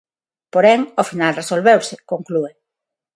[0.53, 2.51] Porén, ao final resolveuse, conclúe.